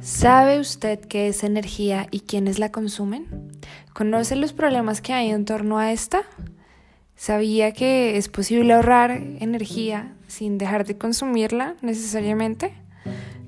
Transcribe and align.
¿Sabe 0.00 0.58
usted 0.60 0.98
qué 0.98 1.28
es 1.28 1.44
energía 1.44 2.06
y 2.10 2.20
quiénes 2.20 2.58
la 2.58 2.72
consumen? 2.72 3.26
¿Conoce 3.92 4.34
los 4.34 4.54
problemas 4.54 5.02
que 5.02 5.12
hay 5.12 5.28
en 5.28 5.44
torno 5.44 5.78
a 5.78 5.92
esta? 5.92 6.22
¿Sabía 7.16 7.72
que 7.72 8.16
es 8.16 8.28
posible 8.28 8.72
ahorrar 8.72 9.10
energía 9.10 10.16
sin 10.26 10.56
dejar 10.56 10.86
de 10.86 10.96
consumirla 10.96 11.76
necesariamente? 11.82 12.72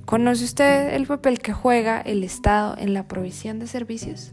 ¿Conoce 0.04 0.44
usted 0.44 0.92
el 0.92 1.06
papel 1.06 1.38
que 1.38 1.54
juega 1.54 2.02
el 2.02 2.22
Estado 2.22 2.76
en 2.76 2.92
la 2.92 3.08
provisión 3.08 3.58
de 3.58 3.66
servicios? 3.66 4.32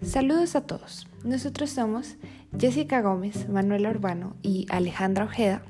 Saludos 0.00 0.54
a 0.54 0.60
todos. 0.60 1.08
Nosotros 1.24 1.70
somos 1.70 2.18
Jessica 2.56 3.00
Gómez, 3.00 3.48
Manuela 3.48 3.90
Urbano 3.90 4.36
y 4.42 4.66
Alejandra 4.70 5.24
Ojeda 5.24 5.62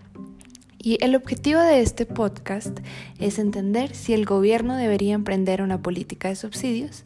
y 0.83 0.99
el 1.01 1.15
objetivo 1.15 1.61
de 1.61 1.81
este 1.81 2.07
podcast 2.07 2.81
es 3.21 3.39
entender 3.39 3.95
si 3.95 4.15
el 4.15 4.25
gobierno 4.25 4.77
debería 4.77 5.15
emprender 5.15 5.63
una 5.63 5.81
política 5.81 6.29
de 6.29 6.37
subsidios 6.37 7.05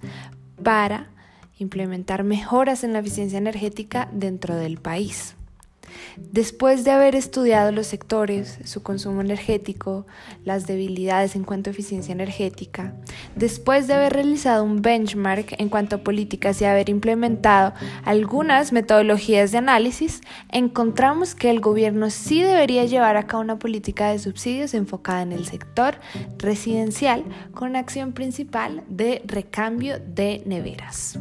para 0.62 1.10
implementar 1.58 2.24
mejoras 2.24 2.84
en 2.84 2.94
la 2.94 3.00
eficiencia 3.00 3.38
energética 3.38 4.08
dentro 4.12 4.56
del 4.56 4.78
país. 4.78 5.36
Después 6.16 6.84
de 6.84 6.90
haber 6.90 7.14
estudiado 7.14 7.72
los 7.72 7.86
sectores, 7.86 8.58
su 8.64 8.82
consumo 8.82 9.20
energético, 9.20 10.06
las 10.44 10.66
debilidades 10.66 11.36
en 11.36 11.44
cuanto 11.44 11.70
a 11.70 11.72
eficiencia 11.72 12.12
energética, 12.12 12.94
después 13.34 13.86
de 13.86 13.94
haber 13.94 14.12
realizado 14.14 14.64
un 14.64 14.82
benchmark 14.82 15.54
en 15.58 15.68
cuanto 15.68 15.96
a 15.96 16.04
políticas 16.04 16.60
y 16.60 16.64
haber 16.64 16.88
implementado 16.88 17.74
algunas 18.04 18.72
metodologías 18.72 19.52
de 19.52 19.58
análisis, 19.58 20.20
encontramos 20.50 21.34
que 21.34 21.50
el 21.50 21.60
gobierno 21.60 22.10
sí 22.10 22.42
debería 22.42 22.84
llevar 22.84 23.16
a 23.16 23.26
cabo 23.26 23.42
una 23.42 23.58
política 23.58 24.10
de 24.10 24.18
subsidios 24.18 24.74
enfocada 24.74 25.22
en 25.22 25.32
el 25.32 25.46
sector 25.46 25.96
residencial 26.38 27.24
con 27.54 27.76
acción 27.76 28.12
principal 28.12 28.82
de 28.88 29.22
recambio 29.26 29.98
de 29.98 30.42
neveras. 30.46 31.18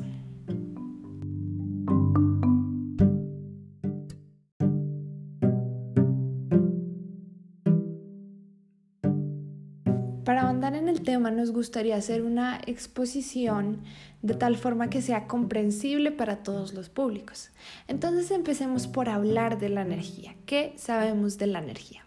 Nos 11.20 11.52
gustaría 11.52 11.96
hacer 11.96 12.24
una 12.24 12.62
exposición 12.66 13.82
de 14.22 14.34
tal 14.34 14.58
forma 14.58 14.90
que 14.90 15.02
sea 15.02 15.28
comprensible 15.28 16.12
para 16.12 16.38
todos 16.38 16.74
los 16.74 16.90
públicos. 16.90 17.52
Entonces 17.88 18.32
empecemos 18.32 18.88
por 18.88 19.10
hablar 19.10 19.60
de 19.60 19.70
la 19.70 19.82
energía. 19.82 20.36
¿Qué 20.46 20.74
sabemos 20.78 21.38
de 21.38 21.48
la 21.48 21.60
energía? 21.60 22.04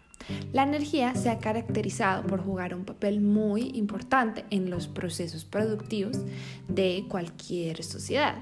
La 0.53 0.63
energía 0.63 1.15
se 1.15 1.29
ha 1.29 1.39
caracterizado 1.39 2.27
por 2.27 2.43
jugar 2.43 2.75
un 2.75 2.85
papel 2.85 3.21
muy 3.21 3.71
importante 3.73 4.45
en 4.49 4.69
los 4.69 4.87
procesos 4.87 5.45
productivos 5.45 6.19
de 6.67 7.05
cualquier 7.07 7.83
sociedad. 7.83 8.35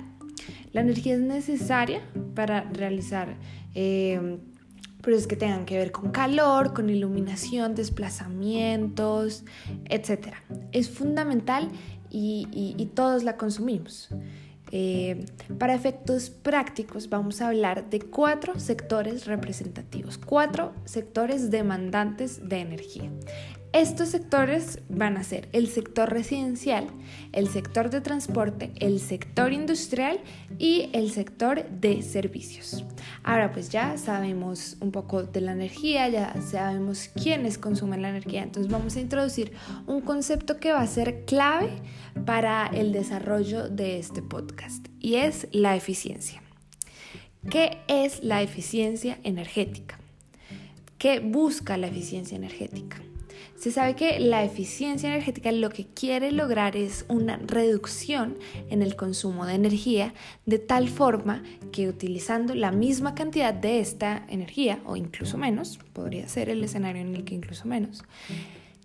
La 0.74 0.82
energía 0.82 1.16
es 1.16 1.22
necesaria 1.22 2.02
para 2.36 2.62
realizar 2.62 3.36
eh, 3.76 4.38
es 5.16 5.28
que 5.28 5.36
tengan 5.36 5.66
que 5.66 5.78
ver 5.78 5.92
con 5.92 6.12
calor, 6.12 6.74
con 6.74 6.90
iluminación, 6.90 7.76
desplazamientos, 7.76 9.44
etc. 9.86 10.34
Es 10.72 10.90
fundamental 10.90 11.70
y, 12.10 12.90
todos 12.96 13.24
la 13.24 13.38
consumimos. 13.38 14.10
Eh, 14.72 15.26
para 15.58 15.74
efectos 15.74 16.30
prácticos 16.30 17.08
vamos 17.08 17.42
a 17.42 17.48
hablar 17.48 17.90
de 17.90 18.02
cuatro 18.02 18.60
sectores 18.60 19.26
representativos, 19.26 20.18
cuatro 20.18 20.74
sectores 20.84 21.52
demandantes 21.52 22.50
de 22.50 22.60
energía. 22.60 23.10
Estos 23.74 24.10
sectores 24.10 24.80
van 24.90 25.18
a 25.18 25.24
ser 25.24 25.50
el 25.52 25.68
sector 25.68 26.10
residencial, 26.10 26.88
el 27.34 27.48
sector 27.50 27.90
de 27.90 28.02
transporte, 28.02 28.72
el 28.80 29.00
sector 29.00 29.52
industrial 29.52 30.20
y 30.58 30.90
el 30.94 31.12
sector 31.12 31.70
de 31.70 32.02
servicios. 32.02 32.86
Ahora 33.24 33.52
pues 33.52 33.70
ya 33.70 33.98
sabemos 33.98 34.78
un 34.80 34.92
poco 34.92 35.24
de 35.24 35.42
la 35.42 35.52
energía, 35.52 36.08
ya 36.08 36.34
sabemos 36.42 37.10
quiénes 37.22 37.58
consumen 37.58 38.02
la 38.02 38.10
energía, 38.10 38.44
entonces 38.44 38.72
vamos 38.72 38.96
a 38.96 39.02
introducir 39.02 39.52
un 39.86 40.02
concepto 40.02 40.58
que 40.58 40.72
va 40.72 40.82
a 40.82 40.88
ser 40.88 41.26
clave 41.26 41.70
para 42.26 42.68
el 42.68 42.94
desarrollo 42.94 43.70
de 43.70 44.00
este 44.00 44.22
podcast 44.22 44.88
y 45.00 45.16
es 45.16 45.48
la 45.52 45.76
eficiencia. 45.76 46.42
¿Qué 47.50 47.78
es 47.88 48.24
la 48.24 48.42
eficiencia 48.42 49.20
energética? 49.24 50.00
¿Qué 50.98 51.20
busca 51.20 51.78
la 51.78 51.88
eficiencia 51.88 52.36
energética? 52.36 52.98
Se 53.58 53.72
sabe 53.72 53.96
que 53.96 54.20
la 54.20 54.44
eficiencia 54.44 55.10
energética 55.10 55.52
lo 55.52 55.72
que 55.72 55.88
quiere 55.88 56.32
lograr 56.32 56.78
es 56.78 57.06
una 57.10 57.38
reducción 57.38 58.38
en 58.70 58.84
el 58.84 58.96
consumo 58.96 59.48
de 59.48 59.56
energía 59.56 60.14
de 60.46 60.60
tal 60.60 60.88
forma 60.90 61.42
que 61.72 61.90
utilizando 61.90 62.54
la 62.54 62.72
misma 62.72 63.16
cantidad 63.16 63.56
de 63.56 63.80
esta 63.80 64.26
energía 64.30 64.80
o 64.86 64.96
incluso 64.96 65.40
menos, 65.40 65.80
podría 65.94 66.30
ser 66.30 66.50
el 66.50 66.64
escenario 66.64 67.02
en 67.02 67.16
el 67.16 67.26
que 67.26 67.34
incluso 67.34 67.68
menos, 67.68 68.04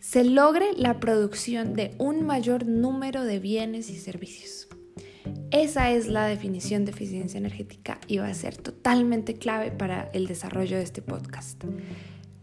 se 0.01 0.25
logre 0.25 0.71
la 0.75 1.01
producción 1.01 1.75
de 1.75 1.95
un 1.99 2.25
mayor 2.25 2.67
número 2.67 3.25
de 3.25 3.41
bienes 3.41 3.91
y 3.91 3.99
servicios. 3.99 4.69
Esa 5.51 5.91
es 5.91 6.09
la 6.09 6.27
definición 6.27 6.87
de 6.87 6.93
eficiencia 6.93 7.37
energética 7.37 8.01
y 8.09 8.17
va 8.17 8.29
a 8.29 8.35
ser 8.35 8.57
totalmente 8.57 9.35
clave 9.35 9.71
para 9.71 10.09
el 10.15 10.27
desarrollo 10.27 10.79
de 10.79 10.83
este 10.83 11.03
podcast. 11.03 11.63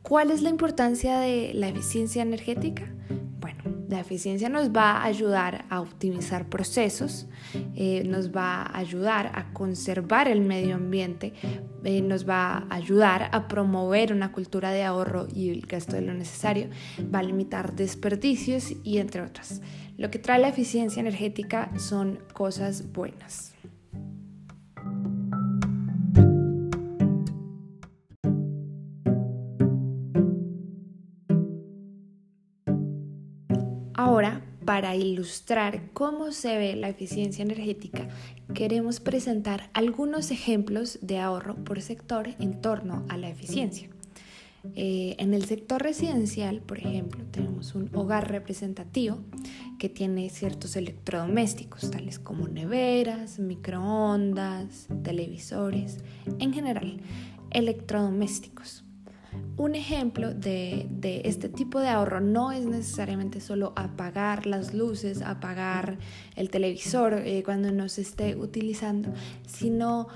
¿Cuál 0.02 0.32
es 0.32 0.42
la 0.42 0.50
importancia 0.50 1.20
de 1.20 1.52
la 1.54 1.68
eficiencia 1.68 2.22
energética? 2.22 2.88
Bueno, 3.40 3.64
la 3.90 4.00
eficiencia 4.00 4.50
nos 4.50 4.70
va 4.70 4.92
a 4.92 5.04
ayudar 5.04 5.66
a 5.70 5.82
optimizar 5.82 6.48
procesos, 6.48 7.28
eh, 7.76 8.04
nos 8.06 8.32
va 8.32 8.64
a 8.64 8.78
ayudar 8.78 9.32
a 9.36 9.52
conservar 9.54 10.28
el 10.28 10.42
medio 10.42 10.76
ambiente, 10.76 11.34
eh, 11.84 12.02
nos 12.02 12.28
va 12.28 12.66
a 12.70 12.76
ayudar 12.76 13.30
a 13.34 13.48
promover 13.48 14.14
una 14.14 14.32
cultura 14.32 14.72
de 14.72 14.84
ahorro 14.84 15.28
y 15.34 15.50
el 15.50 15.62
gasto 15.62 15.96
de 15.96 16.02
lo 16.02 16.14
necesario, 16.14 16.70
va 17.14 17.20
a 17.20 17.24
limitar 17.24 17.76
desperdicios 17.76 18.74
y 18.84 19.00
entre 19.00 19.22
otras. 19.22 19.62
Lo 19.98 20.09
que 20.09 20.20
trae 20.20 20.40
la 20.40 20.48
eficiencia 20.48 21.02
energética 21.02 21.72
son 21.78 22.20
cosas 22.34 22.94
buenas. 22.94 23.54
Ahora, 34.09 34.42
para 34.66 34.96
ilustrar 34.96 35.92
cómo 35.94 36.31
se 36.31 36.58
ve 36.58 36.75
la 36.75 36.90
eficiencia 36.90 37.44
energética, 37.44 38.08
queremos 38.56 39.00
presentar 39.00 39.70
algunos 39.74 40.31
ejemplos 40.31 40.97
de 41.03 41.20
ahorro 41.20 41.53
por 41.64 41.80
sector 41.84 42.30
en 42.40 42.59
torno 42.59 43.06
a 43.08 43.18
la 43.18 43.30
eficiencia. 43.30 43.88
Eh, 44.74 45.16
en 45.20 45.36
el 45.36 45.46
sector 45.46 45.84
residencial, 45.84 46.59
por 46.62 46.80
ejemplo, 46.80 47.24
tenemos 47.30 47.75
un 47.75 47.96
hogar 47.96 48.31
representativo 48.31 49.20
que 49.78 49.90
tiene 49.90 50.31
ciertos 50.31 50.76
electrodomésticos, 50.76 51.91
tales 51.91 52.18
como 52.18 52.47
neveras, 52.47 53.38
microondas, 53.38 54.88
televisores, 55.03 56.00
en 56.40 56.52
general, 56.52 57.00
electrodomésticos. 57.52 58.84
Un 59.58 59.76
ejemplo 59.76 60.34
de, 60.34 60.88
este 61.26 61.50
tipo 61.50 61.80
de 61.80 61.90
ahorro 61.90 62.22
no 62.22 62.52
es 62.52 62.66
necesariamente 62.66 63.42
solo 63.42 63.74
apagar 63.76 64.46
las 64.46 64.74
luces, 64.74 65.22
apagar 65.22 65.98
el 66.36 66.50
televisor 66.50 67.14
eh, 67.14 67.44
cuando 67.44 67.72
no 67.72 67.90
se 67.90 68.02
esté 68.02 68.36
utilizando, 68.36 69.14
sino 69.46 70.08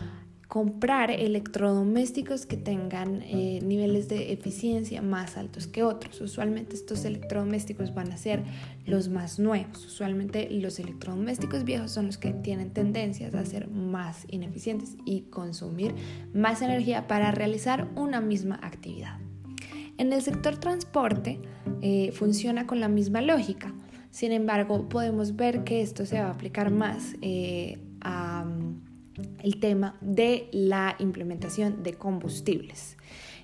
comprar 0.53 1.09
electrodomésticos 1.09 2.45
que 2.45 2.57
tengan 2.57 3.23
eh, 3.23 3.59
niveles 3.63 4.07
de 4.07 4.33
eficiencia 4.33 5.01
más 5.01 5.35
altos 5.35 5.65
que 5.65 5.81
otros. 5.81 6.21
Usualmente 6.21 6.75
estos 6.75 7.05
electrodomésticos 7.05 7.95
van 7.95 8.11
a 8.11 8.17
ser 8.17 8.43
los 8.85 9.09
más 9.09 9.39
nuevos. 9.39 9.83
Usualmente 9.83 10.47
los 10.51 10.77
electrodomésticos 10.77 11.63
viejos 11.63 11.89
son 11.89 12.05
los 12.05 12.19
que 12.19 12.33
tienen 12.33 12.69
tendencias 12.69 13.33
a 13.33 13.43
ser 13.45 13.67
más 13.67 14.27
ineficientes 14.29 14.95
y 15.05 15.21
consumir 15.21 15.95
más 16.35 16.61
energía 16.61 17.07
para 17.07 17.31
realizar 17.31 17.89
una 17.95 18.21
misma 18.21 18.59
actividad. 18.61 19.17
En 19.97 20.13
el 20.13 20.21
sector 20.21 20.57
transporte 20.57 21.39
eh, 21.81 22.11
funciona 22.11 22.67
con 22.67 22.79
la 22.79 22.89
misma 22.89 23.21
lógica. 23.21 23.73
Sin 24.11 24.31
embargo, 24.31 24.87
podemos 24.87 25.35
ver 25.35 25.63
que 25.63 25.81
esto 25.81 26.05
se 26.05 26.19
va 26.19 26.27
a 26.27 26.31
aplicar 26.31 26.69
más 26.69 27.15
eh, 27.23 27.79
a 28.01 28.45
el 29.41 29.59
tema 29.59 29.97
de 30.01 30.47
la 30.51 30.95
implementación 30.99 31.83
de 31.83 31.93
combustibles. 31.93 32.97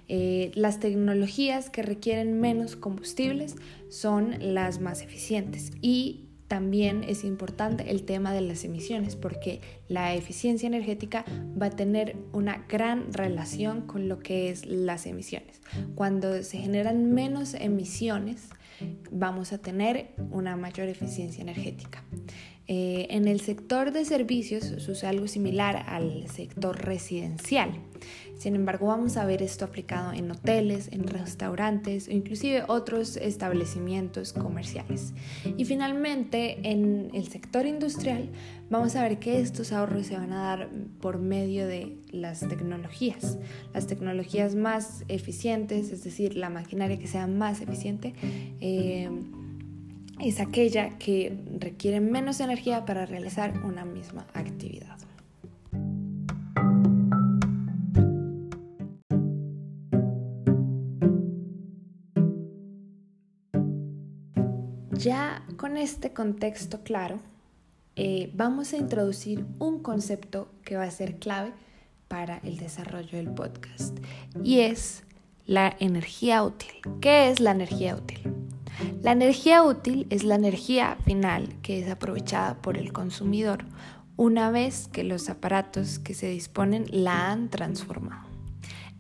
Eh, 0.08 0.52
las 0.56 0.80
tecnologías 0.80 1.70
que 1.70 1.84
requieren 1.84 2.40
menos 2.40 2.76
combustibles 2.76 3.56
son 3.90 4.36
las 4.40 4.80
más 4.80 5.04
eficientes 5.04 5.72
y 5.82 6.30
también 6.50 7.04
es 7.04 7.24
importante 7.24 7.92
el 7.92 8.04
tema 8.06 8.34
de 8.34 8.42
las 8.42 8.64
emisiones 8.64 9.16
porque 9.16 9.62
la 9.88 10.16
eficiencia 10.16 10.66
energética 10.66 11.24
va 11.62 11.68
a 11.68 11.70
tener 11.70 12.18
una 12.34 12.66
gran 12.68 13.14
relación 13.14 13.82
con 13.82 14.10
lo 14.10 14.18
que 14.18 14.50
es 14.50 14.66
las 14.66 15.06
emisiones. 15.06 15.62
Cuando 15.94 16.42
se 16.42 16.58
generan 16.58 17.14
menos 17.14 17.54
emisiones, 17.54 18.50
vamos 19.12 19.54
a 19.54 19.60
tener 19.60 20.16
una 20.32 20.56
mayor 20.56 20.88
eficiencia 20.88 21.44
energética. 21.44 22.04
Eh, 22.72 23.08
en 23.10 23.28
el 23.28 23.42
sector 23.42 23.92
de 23.92 24.06
servicios 24.06 24.64
sucede 24.64 25.10
algo 25.10 25.28
similar 25.28 25.86
al 25.88 26.30
sector 26.30 26.78
residencial. 26.78 27.72
Sin 28.38 28.54
embargo, 28.54 28.86
vamos 28.86 29.18
a 29.18 29.26
ver 29.26 29.42
esto 29.42 29.66
aplicado 29.66 30.14
en 30.14 30.30
hoteles, 30.30 30.88
en 30.92 31.08
restaurantes 31.08 32.08
o 32.08 32.12
inclusive 32.12 32.64
otros 32.68 33.18
establecimientos 33.18 34.34
comerciales. 34.34 35.14
Y 35.58 35.66
finalmente, 35.66 36.60
en 36.62 37.10
el 37.16 37.28
sector 37.28 37.66
industrial, 37.66 38.30
vamos 38.70 38.96
a 38.96 39.02
ver 39.02 39.18
que 39.18 39.42
estos 39.42 39.72
ahorros 39.72 40.06
se 40.06 40.16
van 40.16 40.32
a 40.32 40.44
dar 40.44 40.70
por 41.02 41.18
medio 41.18 41.66
de 41.66 41.98
las 42.12 42.42
tecnologías. 42.48 43.40
Las 43.74 43.88
tecnologías 43.88 44.54
más 44.54 45.04
eficientes, 45.08 45.92
es 45.92 46.04
decir, 46.04 46.38
la 46.38 46.52
maquinaria 46.52 47.00
que 47.00 47.08
sea 47.08 47.26
más 47.26 47.62
eficiente. 47.62 48.14
Eh, 48.62 49.10
es 50.20 50.40
aquella 50.40 50.98
que 50.98 51.38
requiere 51.60 52.00
menos 52.02 52.40
energía 52.40 52.86
para 52.86 53.06
realizar 53.06 53.54
una 53.64 53.86
misma 53.86 54.28
actividad. 54.34 54.98
Ya 64.92 65.46
con 65.56 65.78
este 65.78 66.12
contexto 66.12 66.84
claro, 66.84 67.22
eh, 67.96 68.32
vamos 68.34 68.74
a 68.74 68.78
introducir 68.78 69.46
un 69.58 69.82
concepto 69.82 70.50
que 70.64 70.76
va 70.76 70.84
a 70.84 70.92
ser 70.92 71.20
clave 71.20 71.54
para 72.10 72.40
el 72.40 72.58
desarrollo 72.58 73.18
del 73.18 73.30
podcast 73.30 73.98
y 74.44 74.60
es 74.60 75.04
la 75.46 75.74
energía 75.80 76.44
útil. 76.44 76.72
¿Qué 77.00 77.30
es 77.30 77.40
la 77.40 77.52
energía 77.52 77.96
útil? 77.96 78.39
La 79.02 79.14
energía 79.14 79.64
útil 79.64 80.08
es 80.10 80.26
la 80.26 80.36
energía 80.36 80.98
final 81.06 81.56
que 81.62 81.80
es 81.80 81.90
aprovechada 81.90 82.62
por 82.62 82.78
el 82.78 82.92
consumidor 82.92 83.64
una 84.18 84.52
vez 84.52 84.90
que 84.90 85.06
los 85.06 85.30
aparatos 85.30 86.00
que 86.00 86.14
se 86.14 86.28
disponen 86.28 86.84
la 86.92 87.32
han 87.32 87.50
transformado. 87.50 88.28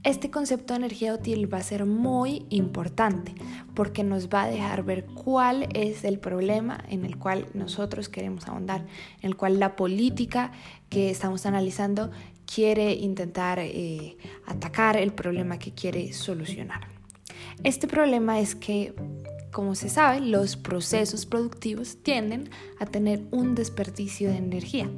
Este 0.04 0.31
concepto 0.31 0.74
de 0.74 0.78
energía 0.78 1.13
útil 1.13 1.54
va 1.54 1.57
a 1.57 1.63
ser 1.63 1.86
muy 1.86 2.46
importante 2.50 3.36
porque 3.75 4.06
nos 4.06 4.30
va 4.30 4.44
a 4.44 4.50
dejar 4.50 4.84
ver 4.84 5.06
cuál 5.06 5.68
es 5.74 6.06
el 6.06 6.18
problema 6.18 6.81
en 6.88 7.04
el 7.04 7.18
cual 7.18 7.48
nosotros 7.54 8.07
queremos 8.07 8.48
ahondar, 8.48 8.86
en 9.22 9.28
el 9.28 9.36
cual 9.36 9.60
la 9.60 9.75
política 9.75 10.54
que 10.88 11.10
estamos 11.10 11.46
analizando 11.46 12.10
quiere 12.46 12.94
intentar 12.94 13.60
eh, 13.60 14.16
atacar 14.48 14.96
el 14.96 15.12
problema 15.12 15.60
que 15.60 15.74
quiere 15.74 16.13
solucionar. 16.13 16.88
Este 17.63 17.90
problema 17.90 18.40
es 18.40 18.56
que 18.56 18.94
como 19.51 19.75
se 19.75 19.90
sabe, 19.90 20.22
los 20.22 20.57
procesos 20.57 21.25
productivos 21.25 21.98
tienden 22.01 22.50
a 22.80 22.86
tener 22.86 23.24
un 23.31 23.56
desperdicio 23.56 24.30
de 24.30 24.38
energía. 24.38 24.90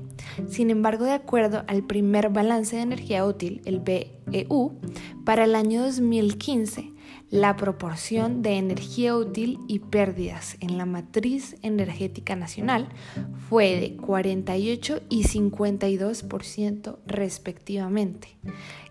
Sin 0.49 0.69
embargo, 0.69 1.05
de 1.05 1.13
acuerdo 1.13 1.63
al 1.67 1.83
primer 1.83 2.29
balance 2.29 2.75
de 2.75 2.81
energía 2.81 3.25
útil, 3.25 3.61
el 3.65 3.79
BEU, 3.79 4.79
para 5.25 5.45
el 5.45 5.55
año 5.55 5.83
2015, 5.83 6.91
la 7.31 7.55
proporción 7.55 8.41
de 8.41 8.57
energía 8.57 9.15
útil 9.15 9.59
y 9.67 9.79
pérdidas 9.79 10.57
en 10.59 10.77
la 10.77 10.85
matriz 10.85 11.55
energética 11.61 12.35
nacional 12.35 12.89
fue 13.47 13.79
de 13.79 13.95
48 13.95 15.01
y 15.07 15.23
52% 15.23 16.97
respectivamente. 17.05 18.35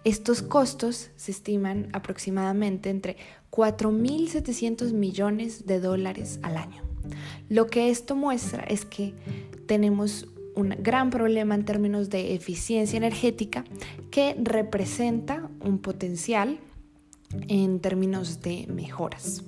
Estos 0.04 0.40
costos 0.40 1.10
se 1.16 1.32
estiman 1.32 1.90
aproximadamente 1.92 2.88
entre 2.88 3.18
4.700 3.50 4.92
millones 4.92 5.66
de 5.66 5.80
dólares 5.80 6.38
al 6.42 6.56
año. 6.56 6.82
Lo 7.48 7.66
que 7.66 7.90
esto 7.90 8.14
muestra 8.14 8.62
es 8.64 8.84
que 8.84 9.14
tenemos 9.66 10.28
un 10.54 10.74
gran 10.78 11.10
problema 11.10 11.54
en 11.54 11.64
términos 11.64 12.10
de 12.10 12.34
eficiencia 12.34 12.96
energética 12.96 13.64
que 14.10 14.36
representa 14.40 15.48
un 15.60 15.78
potencial 15.78 16.58
en 17.48 17.80
términos 17.80 18.40
de 18.42 18.66
mejoras. 18.68 19.42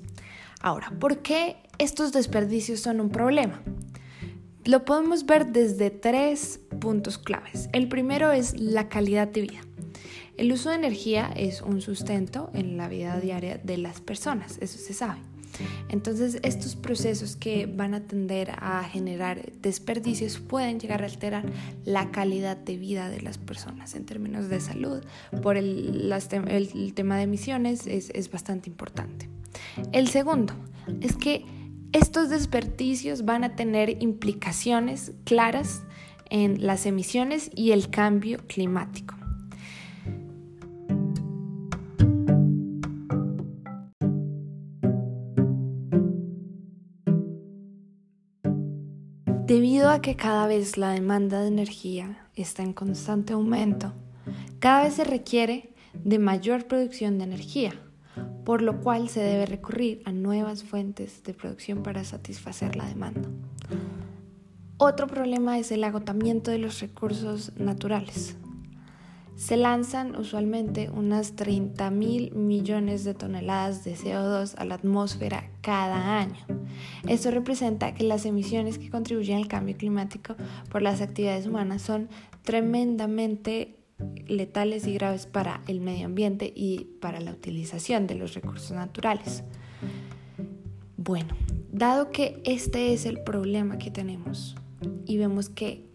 Ahora, 0.60 0.92
¿por 0.98 1.18
qué 1.18 1.56
estos 1.78 2.12
desperdicios 2.12 2.80
son 2.80 3.00
un 3.00 3.10
problema? 3.10 3.62
Lo 4.64 4.84
podemos 4.84 5.26
ver 5.26 5.48
desde 5.48 5.90
tres 5.90 6.60
puntos 6.80 7.18
claves. 7.18 7.68
El 7.72 7.88
primero 7.88 8.30
es 8.30 8.58
la 8.60 8.88
calidad 8.88 9.26
de 9.26 9.40
vida. 9.40 9.60
El 10.36 10.52
uso 10.52 10.70
de 10.70 10.76
energía 10.76 11.32
es 11.36 11.62
un 11.62 11.80
sustento 11.80 12.50
en 12.54 12.76
la 12.76 12.88
vida 12.88 13.20
diaria 13.20 13.58
de 13.58 13.76
las 13.78 14.00
personas, 14.00 14.58
eso 14.60 14.78
se 14.78 14.94
sabe. 14.94 15.20
Entonces, 15.88 16.38
estos 16.42 16.76
procesos 16.76 17.36
que 17.36 17.66
van 17.66 17.94
a 17.94 18.00
tender 18.06 18.52
a 18.56 18.82
generar 18.84 19.52
desperdicios 19.60 20.38
pueden 20.38 20.80
llegar 20.80 21.02
a 21.02 21.06
alterar 21.06 21.44
la 21.84 22.10
calidad 22.10 22.56
de 22.56 22.76
vida 22.76 23.10
de 23.10 23.20
las 23.20 23.38
personas 23.38 23.94
en 23.94 24.06
términos 24.06 24.48
de 24.48 24.60
salud. 24.60 25.04
Por 25.42 25.56
el, 25.56 26.10
el 26.48 26.94
tema 26.94 27.16
de 27.16 27.22
emisiones 27.22 27.86
es, 27.86 28.10
es 28.10 28.30
bastante 28.30 28.70
importante. 28.70 29.28
El 29.92 30.08
segundo 30.08 30.54
es 31.00 31.16
que 31.16 31.44
estos 31.92 32.30
desperdicios 32.30 33.24
van 33.24 33.44
a 33.44 33.54
tener 33.54 34.02
implicaciones 34.02 35.12
claras 35.24 35.82
en 36.30 36.66
las 36.66 36.86
emisiones 36.86 37.50
y 37.54 37.72
el 37.72 37.90
cambio 37.90 38.38
climático. 38.46 39.21
Que 50.00 50.16
cada 50.16 50.46
vez 50.46 50.78
la 50.78 50.90
demanda 50.90 51.42
de 51.42 51.48
energía 51.48 52.26
está 52.34 52.62
en 52.62 52.72
constante 52.72 53.34
aumento, 53.34 53.92
cada 54.58 54.84
vez 54.84 54.94
se 54.94 55.04
requiere 55.04 55.74
de 56.02 56.18
mayor 56.18 56.66
producción 56.66 57.18
de 57.18 57.24
energía, 57.24 57.72
por 58.44 58.62
lo 58.62 58.80
cual 58.80 59.10
se 59.10 59.20
debe 59.20 59.46
recurrir 59.46 60.02
a 60.04 60.10
nuevas 60.10 60.64
fuentes 60.64 61.22
de 61.22 61.34
producción 61.34 61.82
para 61.84 62.02
satisfacer 62.04 62.74
la 62.74 62.86
demanda. 62.86 63.28
Otro 64.78 65.06
problema 65.06 65.58
es 65.58 65.70
el 65.70 65.84
agotamiento 65.84 66.50
de 66.50 66.58
los 66.58 66.80
recursos 66.80 67.52
naturales 67.56 68.36
se 69.36 69.56
lanzan 69.56 70.16
usualmente 70.16 70.90
unas 70.90 71.34
30 71.36 71.90
mil 71.90 72.34
millones 72.34 73.04
de 73.04 73.14
toneladas 73.14 73.84
de 73.84 73.94
CO2 73.94 74.54
a 74.56 74.64
la 74.64 74.74
atmósfera 74.74 75.50
cada 75.60 76.18
año. 76.18 76.46
Esto 77.08 77.30
representa 77.30 77.94
que 77.94 78.04
las 78.04 78.26
emisiones 78.26 78.78
que 78.78 78.90
contribuyen 78.90 79.38
al 79.38 79.48
cambio 79.48 79.76
climático 79.76 80.36
por 80.70 80.82
las 80.82 81.00
actividades 81.00 81.46
humanas 81.46 81.82
son 81.82 82.08
tremendamente 82.42 83.76
letales 84.26 84.86
y 84.86 84.94
graves 84.94 85.26
para 85.26 85.62
el 85.66 85.80
medio 85.80 86.06
ambiente 86.06 86.52
y 86.54 86.86
para 87.00 87.20
la 87.20 87.32
utilización 87.32 88.06
de 88.06 88.16
los 88.16 88.34
recursos 88.34 88.72
naturales. 88.72 89.44
Bueno, 90.96 91.34
dado 91.72 92.10
que 92.10 92.40
este 92.44 92.92
es 92.92 93.06
el 93.06 93.22
problema 93.22 93.78
que 93.78 93.90
tenemos 93.90 94.56
y 95.06 95.18
vemos 95.18 95.48
que 95.48 95.91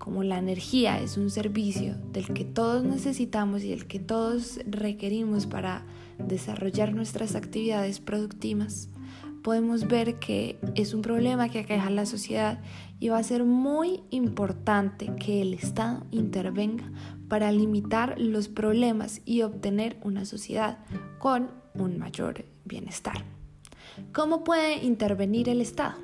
como 0.00 0.24
la 0.24 0.38
energía 0.38 0.98
es 0.98 1.18
un 1.18 1.30
servicio 1.30 1.94
del 2.10 2.26
que 2.32 2.44
todos 2.44 2.82
necesitamos 2.82 3.62
y 3.62 3.72
el 3.72 3.86
que 3.86 4.00
todos 4.00 4.58
requerimos 4.66 5.46
para 5.46 5.84
desarrollar 6.18 6.94
nuestras 6.94 7.36
actividades 7.36 8.00
productivas, 8.00 8.88
podemos 9.42 9.86
ver 9.86 10.18
que 10.18 10.58
es 10.74 10.94
un 10.94 11.02
problema 11.02 11.50
que 11.50 11.60
aqueja 11.60 11.88
a 11.88 11.90
la 11.90 12.06
sociedad 12.06 12.62
y 12.98 13.10
va 13.10 13.18
a 13.18 13.22
ser 13.22 13.44
muy 13.44 14.00
importante 14.10 15.12
que 15.16 15.42
el 15.42 15.52
Estado 15.52 16.06
intervenga 16.10 16.90
para 17.28 17.52
limitar 17.52 18.18
los 18.18 18.48
problemas 18.48 19.20
y 19.26 19.42
obtener 19.42 19.98
una 20.02 20.24
sociedad 20.24 20.78
con 21.18 21.50
un 21.74 21.98
mayor 21.98 22.46
bienestar. 22.64 23.22
¿Cómo 24.12 24.44
puede 24.44 24.82
intervenir 24.82 25.48
el 25.50 25.60
Estado? 25.60 25.94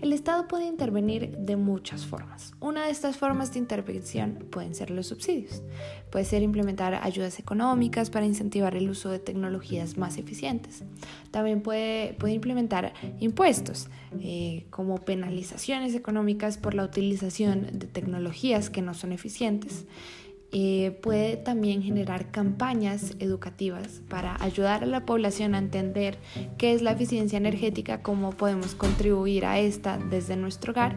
El 0.00 0.14
Estado 0.14 0.48
puede 0.48 0.64
intervenir 0.64 1.36
de 1.36 1.56
muchas 1.56 2.06
formas. 2.06 2.54
Una 2.58 2.86
de 2.86 2.90
estas 2.90 3.18
formas 3.18 3.52
de 3.52 3.58
intervención 3.58 4.46
pueden 4.50 4.74
ser 4.74 4.90
los 4.90 5.08
subsidios. 5.08 5.62
Puede 6.10 6.24
ser 6.24 6.42
implementar 6.42 6.94
ayudas 7.02 7.38
económicas 7.38 8.08
para 8.08 8.24
incentivar 8.24 8.74
el 8.76 8.88
uso 8.88 9.10
de 9.10 9.18
tecnologías 9.18 9.98
más 9.98 10.16
eficientes. 10.16 10.84
También 11.30 11.60
puede, 11.60 12.14
puede 12.14 12.32
implementar 12.32 12.94
impuestos, 13.20 13.88
eh, 14.20 14.64
como 14.70 14.96
penalizaciones 14.96 15.94
económicas 15.94 16.56
por 16.56 16.74
la 16.74 16.84
utilización 16.84 17.66
de 17.78 17.86
tecnologías 17.86 18.70
que 18.70 18.80
no 18.80 18.94
son 18.94 19.12
eficientes. 19.12 19.84
Eh, 20.52 20.98
puede 21.00 21.36
también 21.36 21.80
generar 21.80 22.32
campañas 22.32 23.14
educativas 23.20 24.02
para 24.08 24.36
ayudar 24.42 24.82
a 24.82 24.86
la 24.86 25.06
población 25.06 25.54
a 25.54 25.58
entender 25.58 26.18
qué 26.58 26.72
es 26.72 26.82
la 26.82 26.92
eficiencia 26.92 27.36
energética, 27.36 28.02
cómo 28.02 28.32
podemos 28.32 28.74
contribuir 28.74 29.46
a 29.46 29.60
esta 29.60 29.98
desde 29.98 30.36
nuestro 30.36 30.72
hogar 30.72 30.96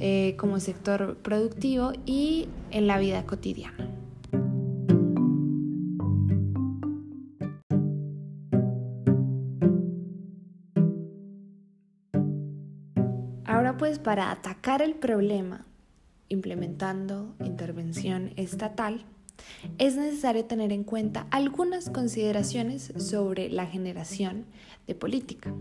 eh, 0.00 0.36
como 0.38 0.58
sector 0.58 1.18
productivo 1.18 1.92
y 2.06 2.48
en 2.70 2.86
la 2.86 2.98
vida 2.98 3.24
cotidiana. 3.26 3.90
Ahora 13.44 13.76
pues 13.76 13.98
para 13.98 14.30
atacar 14.30 14.80
el 14.80 14.94
problema, 14.94 15.66
implementando 16.34 17.34
intervención 17.44 18.32
estatal, 18.36 19.06
es 19.78 19.96
necesario 19.96 20.44
tener 20.44 20.72
en 20.72 20.84
cuenta 20.84 21.26
algunas 21.30 21.90
consideraciones 21.90 22.92
sobre 22.96 23.48
la 23.48 23.66
generación 23.66 24.46
de 24.86 24.94
política. 24.94 25.52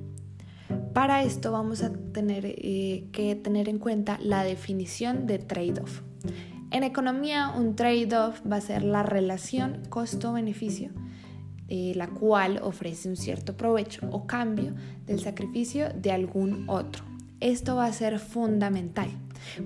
Para 0.94 1.24
esto 1.24 1.52
vamos 1.52 1.82
a 1.82 1.92
tener 1.92 2.46
eh, 2.46 3.08
que 3.12 3.36
tener 3.36 3.68
en 3.70 3.80
cuenta 3.80 4.20
la 4.22 4.44
definición 4.44 5.26
de 5.26 5.40
trade-off. 5.40 6.02
En 6.72 6.84
economía, 6.84 7.54
un 7.56 7.76
trade-off 7.76 8.42
va 8.50 8.58
a 8.58 8.62
ser 8.62 8.84
la 8.84 9.04
relación 9.04 9.84
costo-beneficio, 9.90 10.92
eh, 11.68 11.94
la 11.96 12.08
cual 12.08 12.60
ofrece 12.64 13.10
un 13.10 13.16
cierto 13.16 13.56
provecho 13.56 14.08
o 14.12 14.26
cambio 14.26 14.74
del 15.06 15.20
sacrificio 15.20 15.90
de 15.94 16.12
algún 16.12 16.68
otro. 16.68 17.13
Esto 17.40 17.76
va 17.76 17.86
a 17.86 17.94
ser 17.94 18.20
fundamental 18.20 19.10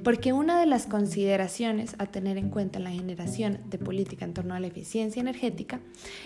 porque 0.04 0.34
una 0.34 0.60
de 0.60 0.66
las 0.66 0.88
consideraciones 0.88 1.96
a 2.00 2.08
tener 2.08 2.38
en 2.38 2.50
cuenta 2.50 2.80
en 2.80 2.86
la 2.86 2.92
generación 2.92 3.60
de 3.70 3.78
política 3.78 4.26
en 4.26 4.34
torno 4.34 4.56
a 4.56 4.60
la 4.60 4.68
eficiencia 4.68 5.20
energética 5.20 5.80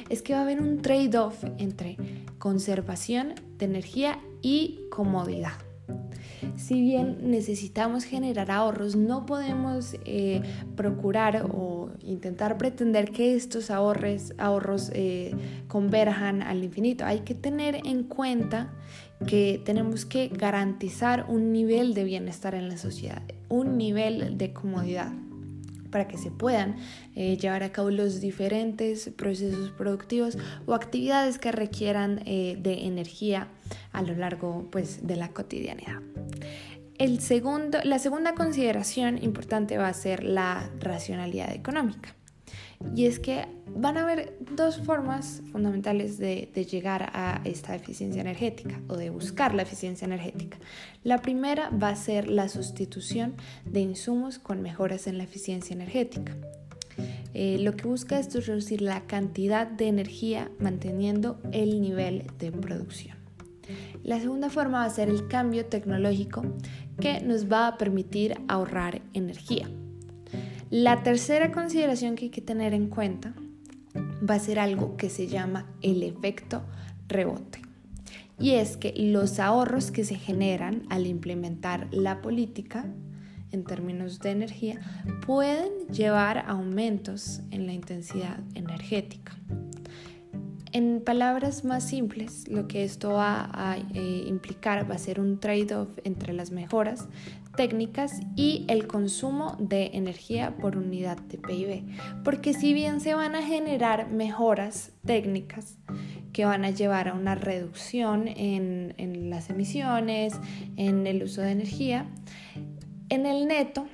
es 0.10 0.22
que 0.22 0.34
va 0.34 0.40
a 0.40 0.44
haber 0.44 0.62
un 0.62 0.82
trade-off 0.82 1.44
entre 1.58 1.98
conservación 2.38 3.36
de 3.58 3.66
energía 3.66 4.20
y 4.42 4.82
comodidad. 4.90 5.71
Si 6.56 6.82
bien 6.82 7.30
necesitamos 7.30 8.04
generar 8.04 8.52
ahorros, 8.52 8.96
no 8.96 9.26
podemos 9.26 9.96
eh, 10.06 10.42
procurar 10.76 11.46
o 11.52 11.90
intentar 12.02 12.58
pretender 12.58 13.12
que 13.12 13.36
estos 13.36 13.70
ahorros, 13.70 14.34
ahorros 14.38 14.92
eh, 14.94 15.34
converjan 15.68 16.42
al 16.42 16.64
infinito. 16.64 17.06
Hay 17.06 17.20
que 17.20 17.36
tener 17.36 17.82
en 17.86 18.04
cuenta 18.04 18.74
que 19.28 19.62
tenemos 19.64 20.06
que 20.06 20.30
garantizar 20.30 21.26
un 21.30 21.52
nivel 21.52 21.94
de 21.94 22.04
bienestar 22.06 22.56
en 22.56 22.70
la 22.70 22.78
sociedad, 22.78 23.22
un 23.50 23.78
nivel 23.78 24.38
de 24.38 24.52
comodidad 24.52 25.12
para 25.92 26.08
que 26.08 26.18
se 26.18 26.32
puedan 26.32 26.78
eh, 27.16 27.38
llevar 27.38 27.64
a 27.64 27.72
cabo 27.72 27.92
los 27.92 28.22
diferentes 28.22 29.10
procesos 29.16 29.72
productivos 29.72 30.38
o 30.66 30.74
actividades 30.74 31.38
que 31.38 31.52
requieran 31.52 32.22
eh, 32.26 32.58
de 32.60 32.86
energía 32.86 33.50
a 33.92 34.02
lo 34.02 34.16
largo 34.16 34.68
pues, 34.72 35.06
de 35.06 35.16
la 35.16 35.30
cotidianidad. 35.30 36.02
El 36.98 37.20
segundo, 37.20 37.80
la 37.84 38.00
segunda 38.00 38.36
consideración 38.36 39.22
importante 39.24 39.78
va 39.78 39.88
a 39.88 39.94
ser 39.94 40.24
la 40.24 40.70
racionalidad 40.80 41.52
económica. 41.52 42.16
Y 42.96 43.06
es 43.06 43.20
que 43.20 43.46
van 43.76 43.98
a 43.98 44.04
haber 44.04 44.38
dos 44.56 44.80
formas 44.80 45.42
fundamentales 45.52 46.18
de, 46.18 46.50
llegar 46.70 47.10
a 47.14 47.42
esta 47.46 47.76
eficiencia 47.76 48.22
energética 48.22 48.80
o 48.88 48.98
de 48.98 49.10
buscar 49.10 49.54
la 49.54 49.64
eficiencia 49.64 50.06
energética. 50.06 50.58
La 51.04 51.22
primera 51.22 51.70
va 51.70 51.90
a 51.90 51.96
ser 51.96 52.30
la 52.30 52.50
sustitución 52.50 53.36
de 53.66 53.80
insumos 53.80 54.40
con 54.40 54.62
mejoras 54.62 55.08
en 55.08 55.18
la 55.18 55.24
eficiencia 55.24 55.74
energética. 55.74 56.36
Eh, 57.34 57.58
lo 57.60 57.76
que 57.76 57.88
busca 57.88 58.20
esto 58.20 58.40
es 58.40 58.48
reducir 58.48 58.82
la 58.82 59.02
cantidad 59.08 59.66
de 59.66 59.88
energía 59.88 60.52
manteniendo 60.60 61.40
el 61.52 61.82
nivel 61.82 62.28
de 62.38 62.52
producción. 62.52 63.18
La 64.04 64.20
segunda 64.20 64.50
forma 64.50 64.80
va 64.80 64.86
a 64.86 64.90
ser 64.90 65.10
el 65.10 65.28
cambio 65.28 65.66
tecnológico 65.66 66.44
que 67.00 67.22
nos 67.22 67.52
va 67.52 67.68
a 67.68 67.78
permitir 67.78 68.36
ahorrar 68.48 69.02
energía. 69.14 69.70
La 70.72 71.04
tercera 71.04 71.52
consideración 71.52 72.16
que 72.16 72.26
hay 72.26 72.32
que 72.32 72.40
tener 72.40 72.74
en 72.74 72.88
cuenta 72.88 73.34
va 73.94 74.36
a 74.36 74.40
ser 74.40 74.58
algo 74.58 74.96
que 74.96 75.10
se 75.10 75.28
llama 75.28 75.70
el 75.82 76.02
efecto 76.02 76.62
rebote. 77.10 77.62
Y 78.40 78.52
es 78.52 78.78
que 78.78 78.94
los 78.96 79.40
ahorros 79.40 79.92
que 79.92 80.06
se 80.06 80.16
generan 80.16 80.84
al 80.90 81.08
implementar 81.08 81.90
la 81.92 82.22
política 82.22 82.86
en 83.52 83.66
términos 83.66 84.22
de 84.22 84.32
energía 84.32 84.80
pueden 85.28 85.90
llevar 85.90 86.38
a 86.38 86.52
aumentos 86.52 87.42
en 87.52 87.66
la 87.66 87.74
intensidad 87.74 88.40
energética. 88.56 89.36
En 90.72 91.02
palabras 91.04 91.66
más 91.66 91.86
simples, 91.86 92.48
lo 92.48 92.70
que 92.70 92.86
esto 92.86 93.12
va 93.12 93.50
a 93.52 93.78
eh, 93.78 94.24
implicar 94.26 94.90
va 94.90 94.96
a 94.96 95.00
ser 95.00 95.20
un 95.20 95.38
trade-off 95.38 95.90
entre 96.06 96.32
las 96.32 96.52
mejoras 96.52 97.10
técnicas 97.56 98.20
y 98.36 98.66
el 98.68 98.88
consumo 98.88 99.56
de 99.60 99.92
energía 99.94 100.56
por 100.58 100.78
unidad 100.78 101.18
de 101.18 101.38
PIB. 101.38 101.84
Porque 102.24 102.54
si 102.54 102.74
bien 102.74 103.02
se 103.02 103.14
van 103.14 103.36
a 103.36 103.42
generar 103.42 104.10
mejoras 104.10 104.92
técnicas 105.06 105.78
que 106.34 106.46
van 106.46 106.66
a 106.66 106.70
llevar 106.70 107.10
a 107.10 107.14
una 107.14 107.36
reducción 107.36 108.28
en, 108.28 109.30
las 109.30 109.50
emisiones, 109.50 110.34
en 110.78 111.08
el 111.08 111.24
uso 111.24 111.42
de 111.42 111.52
energía, 111.52 112.06
en 113.10 113.26
el 113.26 113.48
neto 113.48 113.88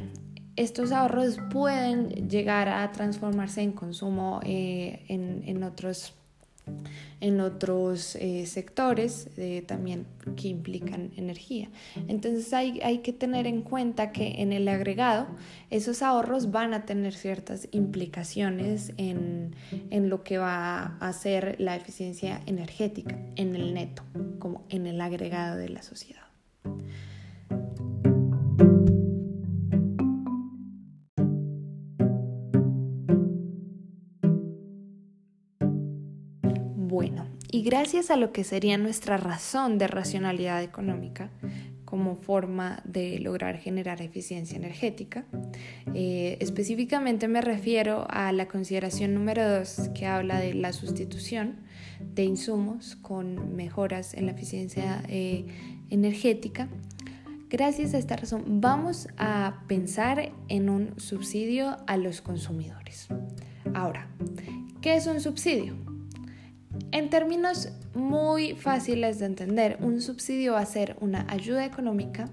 estos 0.55 0.91
ahorros 0.91 1.37
pueden 1.51 2.29
llegar 2.29 2.67
a 2.67 2.91
transformarse 2.91 3.61
en 3.61 3.73
consumo 3.73 4.39
eh, 4.43 5.05
en, 5.07 5.43
en 5.45 5.63
otros 5.63 6.15
en 7.19 7.39
otros 7.41 8.15
eh, 8.15 8.45
sectores 8.45 9.29
eh, 9.37 9.63
también 9.65 10.05
que 10.35 10.49
implican 10.49 11.11
energía. 11.15 11.69
Entonces 12.07 12.53
hay, 12.53 12.79
hay, 12.81 12.99
que 12.99 13.13
tener 13.13 13.47
en 13.47 13.61
cuenta 13.61 14.11
que 14.11 14.41
en 14.41 14.53
el 14.53 14.67
agregado 14.67 15.27
esos 15.69 16.01
ahorros 16.01 16.51
van 16.51 16.73
a 16.73 16.85
tener 16.85 17.13
ciertas 17.13 17.67
implicaciones 17.71 18.93
en, 18.97 19.55
en 19.89 20.09
lo 20.09 20.23
que 20.23 20.37
va 20.37 20.97
a 20.99 21.13
ser 21.13 21.55
la 21.59 21.75
eficiencia 21.75 22.41
energética 22.45 23.17
en 23.35 23.55
el 23.55 23.73
neto, 23.73 24.03
como 24.39 24.63
en 24.69 24.85
el 24.85 25.01
agregado 25.01 25.57
de 25.57 25.69
la 25.69 25.81
sociedad. 25.81 26.23
Y 37.51 37.63
gracias 37.63 38.11
a 38.11 38.17
lo 38.17 38.31
que 38.31 38.43
sería 38.43 38.77
nuestra 38.77 39.17
razón 39.17 39.77
de 39.77 39.87
racionalidad 39.87 40.63
económica 40.63 41.31
como 41.87 42.17
forma 42.17 42.81
de 42.83 43.17
lograr 43.19 43.57
generar 43.59 44.01
eficiencia 44.01 44.57
energética, 44.57 45.23
eh, 45.93 46.37
específicamente 46.41 47.29
me 47.29 47.39
refiero 47.39 48.05
a 48.09 48.33
la 48.33 48.49
consideración 48.49 49.13
número 49.13 49.49
dos 49.49 49.89
que 49.95 50.05
habla 50.05 50.37
de 50.37 50.53
la 50.53 50.73
sustitución 50.73 51.61
de 52.01 52.25
insumos 52.25 52.97
con 52.97 53.55
mejoras 53.55 54.13
en 54.15 54.25
la 54.25 54.33
eficiencia 54.33 55.01
eh, 55.07 55.45
energética. 55.89 56.67
Gracias 57.49 57.93
a 57.93 57.99
esta 57.99 58.17
razón 58.17 58.59
vamos 58.59 59.07
a 59.17 59.63
pensar 59.67 60.33
en 60.49 60.69
un 60.69 60.99
subsidio 60.99 61.77
a 61.87 61.95
los 61.95 62.19
consumidores. 62.19 63.07
Ahora, 63.73 64.09
¿qué 64.81 64.97
es 64.97 65.07
un 65.07 65.21
subsidio? 65.21 65.86
En 66.97 67.11
términos 67.11 67.69
muy 67.93 68.55
fáciles 68.55 69.19
de 69.19 69.27
entender, 69.27 69.77
un 69.81 70.01
subsidio 70.01 70.53
va 70.53 70.61
a 70.61 70.65
ser 70.65 70.95
una 70.99 71.27
ayuda 71.29 71.63
económica 71.63 72.27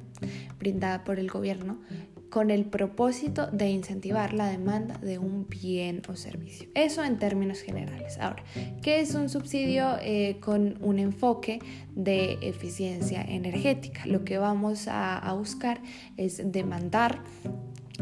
brindada 0.59 1.05
por 1.05 1.19
el 1.19 1.29
gobierno 1.29 1.83
con 2.31 2.51
el 2.51 2.65
propósito 2.65 3.47
de 3.49 3.69
incentivar 3.69 4.33
la 4.33 4.49
demanda 4.49 4.97
de 5.03 5.19
un 5.19 5.47
bien 5.51 6.01
o 6.09 6.17
servicio. 6.17 6.71
Eso 6.75 7.05
en 7.05 7.19
términos 7.19 7.61
generales. 7.61 8.17
Ahora, 8.19 8.43
¿qué 8.81 9.01
es 9.01 9.15
un 9.15 9.29
subsidio 9.29 9.99
eh, 10.01 10.39
con 10.41 10.83
un 10.83 10.99
enfoque 10.99 11.59
de 11.95 12.39
eficiencia 12.41 13.21
energética? 13.21 14.07
Lo 14.07 14.25
que 14.25 14.39
vamos 14.39 14.89
a 14.89 15.31
buscar 15.37 15.83
es 16.17 16.41
demandar 16.43 17.23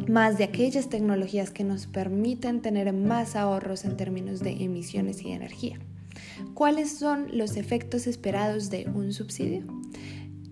más 0.09 0.39
de 0.39 0.45
aquellas 0.45 0.89
tecnologías 0.89 1.51
que 1.51 1.65
nos 1.65 1.89
permiten 1.89 2.63
tener 2.63 2.93
más 2.93 3.35
ahorros 3.35 3.85
en 3.85 3.97
términos 3.97 4.39
de 4.39 4.63
emisiones 4.63 5.23
y 5.23 5.33
energía. 5.33 5.81
¿Cuáles 6.55 6.99
son 6.99 7.29
los 7.33 7.57
efectos 7.57 8.07
esperados 8.07 8.71
de 8.71 8.87
un 8.93 9.13
subsidio? 9.13 9.65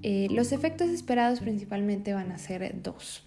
Eh, 0.03 0.29
los 0.31 0.53
efectos 0.53 0.89
esperados 0.89 1.41
principalmente 1.41 2.15
van 2.15 2.33
a 2.33 2.39
ser 2.39 2.81
dos. 2.83 3.23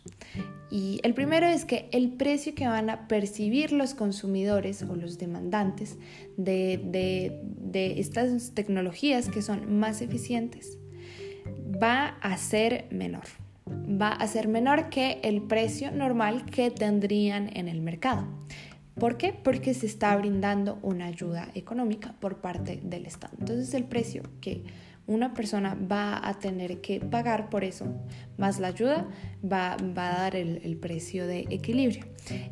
Y 0.72 1.00
el 1.04 1.14
primero 1.14 1.46
es 1.46 1.66
que 1.66 1.88
el 1.92 2.14
precio 2.14 2.56
que 2.56 2.68
van 2.68 2.90
a 2.90 3.08
percibir 3.08 3.72
los 3.72 3.94
consumidores 3.94 4.82
o 4.82 4.96
los 4.96 5.20
demandantes 5.20 5.98
de, 6.36 6.80
de 6.84 8.00
estas 8.00 8.54
tecnologías 8.56 9.30
que 9.30 9.44
son 9.44 9.78
más 9.78 10.02
eficientes 10.02 10.80
va 11.82 12.18
a 12.22 12.38
ser 12.38 12.88
menor. 12.90 13.26
Va 13.70 14.10
a 14.10 14.28
ser 14.28 14.48
menor 14.48 14.90
que 14.90 15.20
el 15.24 15.44
precio 15.44 15.92
normal 15.92 16.46
que 16.46 16.72
tendrían 16.72 17.50
en 17.56 17.68
el 17.68 17.82
mercado. 17.82 18.28
¿Por 18.96 19.18
qué? 19.18 19.34
Porque 19.34 19.74
se 19.74 19.86
está 19.86 20.16
brindando 20.16 20.80
una 20.82 21.06
ayuda 21.06 21.50
económica 21.56 22.16
por 22.20 22.42
parte 22.42 22.80
del 22.84 23.06
Estado. 23.06 23.36
Entonces 23.40 23.74
el 23.74 23.86
precio 23.86 24.24
que 24.40 24.64
una 25.06 25.34
persona 25.34 25.76
va 25.76 26.26
a 26.26 26.40
tener 26.40 26.80
que 26.80 27.00
pagar 27.00 27.50
por 27.50 27.64
eso, 27.64 27.86
más 28.38 28.60
la 28.60 28.68
ayuda, 28.68 29.10
va, 29.44 29.74
a 29.74 29.78
dar 29.78 30.36
el, 30.36 30.62
el, 30.64 30.78
precio 30.78 31.28
de 31.28 31.46
equilibrio. 31.50 32.06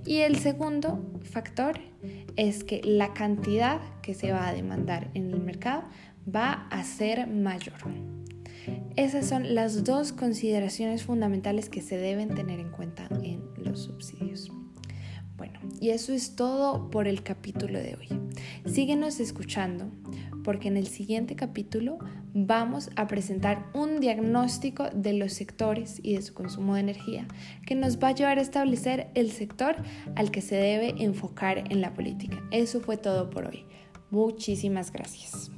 Y 0.05 0.17
el 0.17 0.37
segundo 0.37 1.19
factor 1.21 1.79
es 2.35 2.63
que 2.63 2.81
la 2.83 3.13
cantidad 3.13 3.79
que 4.01 4.13
se 4.13 4.33
va 4.33 4.47
a 4.47 4.53
demandar 4.53 5.11
en 5.13 5.31
el 5.31 5.39
mercado 5.39 5.83
va 6.27 6.67
a 6.69 6.83
ser 6.83 7.27
mayor. 7.27 7.79
Esas 8.95 9.27
son 9.27 9.55
las 9.55 9.83
dos 9.85 10.11
consideraciones 10.11 11.03
fundamentales 11.03 11.69
que 11.69 11.81
se 11.81 11.97
deben 11.97 12.35
tener 12.35 12.59
en 12.59 12.69
cuenta 12.69 13.07
en 13.23 13.41
los 13.57 13.83
subsidios. 13.83 14.51
Y 15.81 15.89
eso 15.89 16.13
es 16.13 16.35
todo 16.35 16.91
por 16.91 17.07
el 17.07 17.23
capítulo 17.23 17.79
de 17.79 17.95
hoy. 17.95 18.07
Síguenos 18.71 19.19
escuchando 19.19 19.91
porque 20.43 20.67
en 20.67 20.77
el 20.77 20.85
siguiente 20.85 21.35
capítulo 21.35 21.97
vamos 22.35 22.91
a 22.95 23.07
presentar 23.07 23.65
un 23.73 23.99
diagnóstico 23.99 24.89
de 24.93 25.13
los 25.13 25.33
sectores 25.33 25.99
y 26.03 26.15
de 26.15 26.21
su 26.21 26.35
consumo 26.35 26.75
de 26.75 26.81
energía 26.81 27.27
que 27.65 27.73
nos 27.73 27.97
va 27.97 28.09
a 28.09 28.15
llevar 28.15 28.37
a 28.37 28.41
establecer 28.41 29.09
el 29.15 29.31
sector 29.31 29.75
al 30.15 30.29
que 30.29 30.41
se 30.41 30.55
debe 30.55 30.93
enfocar 31.03 31.63
en 31.71 31.81
la 31.81 31.95
política. 31.95 32.43
Eso 32.51 32.79
fue 32.79 32.97
todo 32.97 33.31
por 33.31 33.47
hoy. 33.47 33.65
Muchísimas 34.11 34.91
gracias. 34.91 35.51